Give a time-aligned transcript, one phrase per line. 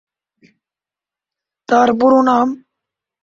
[1.69, 2.47] তার পুরো নাম।